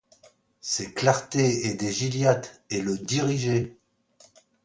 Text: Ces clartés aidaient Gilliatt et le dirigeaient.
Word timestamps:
Ces 0.61 0.95
clartés 0.95 1.67
aidaient 1.67 1.91
Gilliatt 1.91 2.63
et 2.71 2.81
le 2.81 2.97
dirigeaient. 2.97 3.77